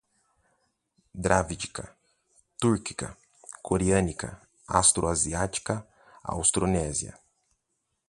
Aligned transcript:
Dravídica, 1.13 1.95
túrquica, 2.57 3.15
coreânica, 3.61 4.41
austro-asiática, 4.67 5.87
austronésia 6.23 7.13